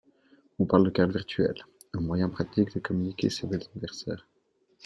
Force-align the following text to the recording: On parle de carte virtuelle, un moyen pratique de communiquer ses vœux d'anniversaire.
On 0.57 0.65
parle 0.65 0.83
de 0.85 0.89
carte 0.89 1.11
virtuelle, 1.11 1.63
un 1.93 1.99
moyen 1.99 2.27
pratique 2.27 2.73
de 2.73 2.79
communiquer 2.79 3.29
ses 3.29 3.45
vœux 3.45 3.59
d'anniversaire. 3.59 4.27